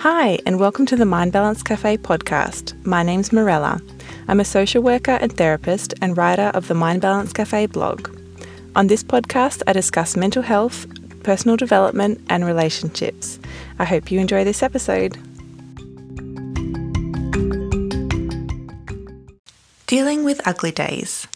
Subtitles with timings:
[0.00, 2.72] Hi, and welcome to the Mind Balance Cafe podcast.
[2.86, 3.82] My name's Morella.
[4.28, 8.08] I'm a social worker and therapist and writer of the Mind Balance Cafe blog.
[8.74, 10.86] On this podcast, I discuss mental health,
[11.22, 13.38] personal development, and relationships.
[13.78, 15.18] I hope you enjoy this episode.
[19.86, 21.26] Dealing with ugly days.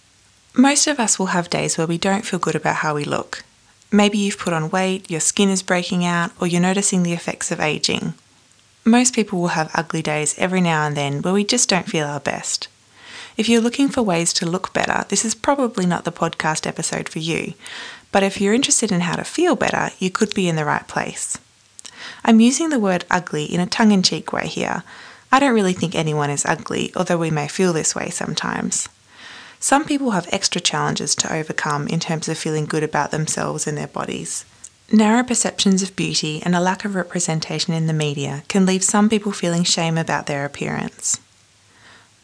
[0.54, 3.44] Most of us will have days where we don't feel good about how we look.
[3.92, 7.50] Maybe you've put on weight, your skin is breaking out, or you're noticing the effects
[7.50, 8.14] of aging.
[8.86, 12.06] Most people will have ugly days every now and then where we just don't feel
[12.06, 12.68] our best.
[13.34, 17.08] If you're looking for ways to look better, this is probably not the podcast episode
[17.08, 17.54] for you.
[18.12, 20.86] But if you're interested in how to feel better, you could be in the right
[20.86, 21.38] place.
[22.26, 24.82] I'm using the word ugly in a tongue in cheek way here.
[25.32, 28.88] I don't really think anyone is ugly, although we may feel this way sometimes.
[29.58, 33.78] Some people have extra challenges to overcome in terms of feeling good about themselves and
[33.78, 34.44] their bodies.
[34.92, 39.08] Narrow perceptions of beauty and a lack of representation in the media can leave some
[39.08, 41.20] people feeling shame about their appearance.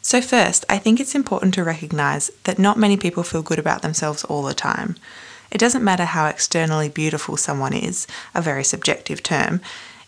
[0.03, 3.81] So, first, I think it's important to recognise that not many people feel good about
[3.81, 4.95] themselves all the time.
[5.51, 9.59] It doesn't matter how externally beautiful someone is, a very subjective term,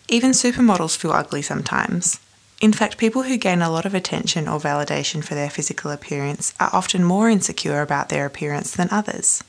[0.08, 2.20] even supermodels feel ugly sometimes.
[2.60, 6.54] In fact, people who gain a lot of attention or validation for their physical appearance
[6.60, 9.42] are often more insecure about their appearance than others.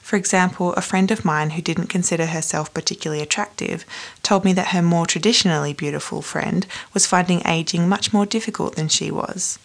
[0.00, 3.84] For example, a friend of mine who didn't consider herself particularly attractive
[4.22, 8.88] told me that her more traditionally beautiful friend was finding aging much more difficult than
[8.88, 9.58] she was.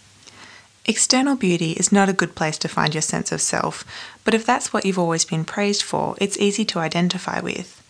[0.86, 3.86] External beauty is not a good place to find your sense of self,
[4.23, 7.81] but if that's what you've always been praised for, it's easy to identify with.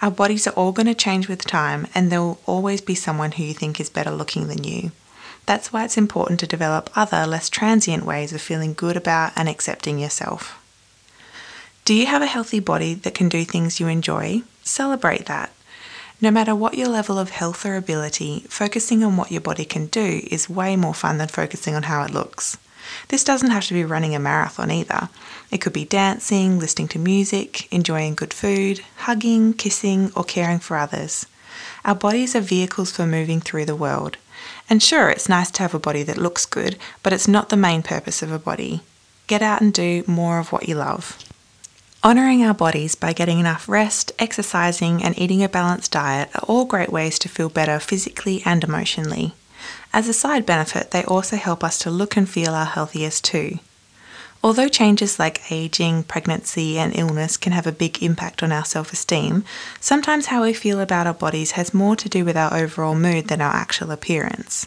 [0.00, 3.32] Our bodies are all going to change with time, and there will always be someone
[3.32, 4.92] who you think is better looking than you.
[5.44, 9.48] That's why it's important to develop other, less transient ways of feeling good about and
[9.48, 10.59] accepting yourself.
[11.84, 14.42] Do you have a healthy body that can do things you enjoy?
[14.62, 15.52] Celebrate that.
[16.20, 19.86] No matter what your level of health or ability, focusing on what your body can
[19.86, 22.58] do is way more fun than focusing on how it looks.
[23.08, 25.08] This doesn't have to be running a marathon either.
[25.50, 30.76] It could be dancing, listening to music, enjoying good food, hugging, kissing, or caring for
[30.76, 31.26] others.
[31.84, 34.18] Our bodies are vehicles for moving through the world.
[34.68, 37.56] And sure, it's nice to have a body that looks good, but it's not the
[37.56, 38.82] main purpose of a body.
[39.26, 41.18] Get out and do more of what you love.
[42.02, 46.64] Honouring our bodies by getting enough rest, exercising, and eating a balanced diet are all
[46.64, 49.34] great ways to feel better physically and emotionally.
[49.92, 53.58] As a side benefit, they also help us to look and feel our healthiest too.
[54.42, 58.94] Although changes like aging, pregnancy, and illness can have a big impact on our self
[58.94, 59.44] esteem,
[59.78, 63.28] sometimes how we feel about our bodies has more to do with our overall mood
[63.28, 64.66] than our actual appearance.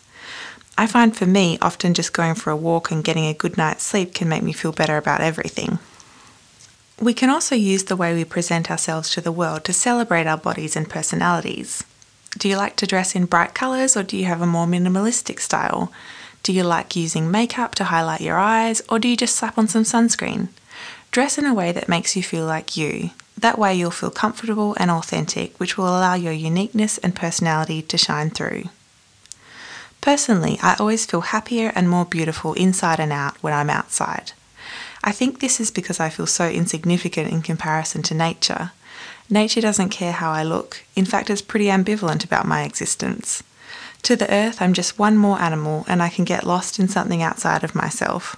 [0.77, 3.83] I find for me, often just going for a walk and getting a good night's
[3.83, 5.79] sleep can make me feel better about everything.
[7.03, 10.37] We can also use the way we present ourselves to the world to celebrate our
[10.37, 11.83] bodies and personalities.
[12.37, 15.41] Do you like to dress in bright colours or do you have a more minimalistic
[15.41, 15.91] style?
[16.43, 19.67] Do you like using makeup to highlight your eyes or do you just slap on
[19.67, 20.47] some sunscreen?
[21.11, 23.09] Dress in a way that makes you feel like you.
[23.37, 27.97] That way you'll feel comfortable and authentic, which will allow your uniqueness and personality to
[27.97, 28.69] shine through.
[29.99, 34.31] Personally, I always feel happier and more beautiful inside and out when I'm outside.
[35.03, 38.71] I think this is because I feel so insignificant in comparison to nature.
[39.29, 43.43] Nature doesn't care how I look, in fact, it's pretty ambivalent about my existence.
[44.03, 47.21] To the earth, I'm just one more animal and I can get lost in something
[47.21, 48.35] outside of myself.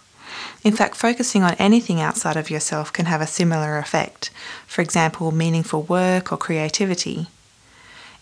[0.64, 4.30] In fact, focusing on anything outside of yourself can have a similar effect,
[4.68, 7.28] for example, meaningful work or creativity.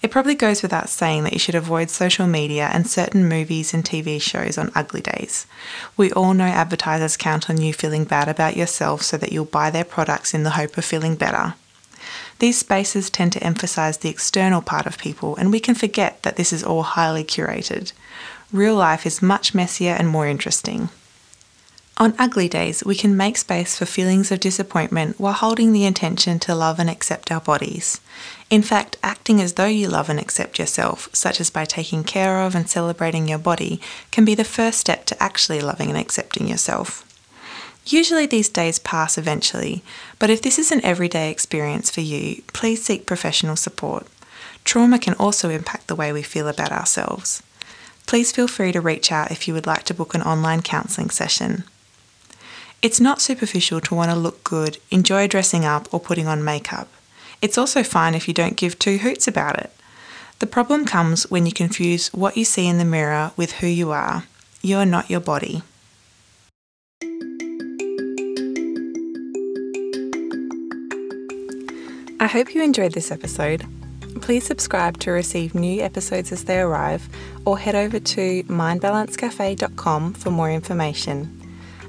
[0.03, 3.86] It probably goes without saying that you should avoid social media and certain movies and
[3.86, 5.47] TV shows on ugly days.
[5.96, 9.72] We all know advertisers count on you feeling bad about yourself so that you'll buy
[9.72, 11.56] their products in the hope of feeling better.
[12.40, 16.35] These spaces tend to emphasize the external part of people, and we can forget that
[16.35, 17.94] this is all highly curated.
[18.52, 20.90] Real life is much messier and more interesting.
[21.97, 26.39] On ugly days, we can make space for feelings of disappointment while holding the intention
[26.39, 28.01] to love and accept our bodies.
[28.49, 32.41] In fact, acting as though you love and accept yourself, such as by taking care
[32.41, 33.79] of and celebrating your body,
[34.09, 37.07] can be the first step to actually loving and accepting yourself.
[37.85, 39.84] Usually these days pass eventually,
[40.17, 44.07] but if this is an everyday experience for you, please seek professional support.
[44.63, 47.43] Trauma can also impact the way we feel about ourselves.
[48.07, 51.11] Please feel free to reach out if you would like to book an online counselling
[51.11, 51.66] session.
[52.84, 56.90] It's not superficial to want to look good, enjoy dressing up, or putting on makeup.
[57.41, 59.72] It's also fine if you don't give two hoots about it.
[60.40, 63.91] The problem comes when you confuse what you see in the mirror with who you
[63.91, 64.26] are.
[64.62, 65.62] You are not your body.
[72.20, 73.66] I hope you enjoyed this episode.
[74.22, 77.08] Please subscribe to receive new episodes as they arrive
[77.46, 81.42] or head over to mindbalancecafe.com for more information.